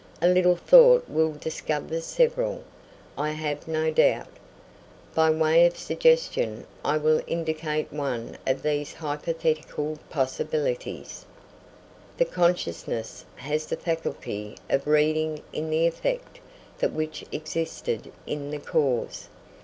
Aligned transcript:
A 0.19 0.27
little 0.27 0.55
thought 0.55 1.07
will 1.07 1.33
discover 1.33 2.01
several, 2.01 2.63
I 3.19 3.33
have 3.33 3.67
no 3.67 3.91
doubt. 3.91 4.25
By 5.13 5.29
way 5.29 5.63
of 5.67 5.77
suggestion, 5.77 6.65
I 6.83 6.97
will 6.97 7.21
indicate 7.27 7.93
one 7.93 8.35
of 8.47 8.63
these 8.63 8.95
hypothetical 8.95 9.99
possibilities: 10.09 11.27
"The 12.17 12.25
consciousness 12.25 13.25
has 13.35 13.67
the 13.67 13.77
faculty 13.77 14.57
of 14.71 14.87
reading 14.87 15.43
in 15.53 15.69
the 15.69 15.85
effect 15.85 16.39
that 16.79 16.93
which 16.93 17.23
existed 17.31 18.11
in 18.25 18.49
the 18.49 18.57
cause." 18.57 19.27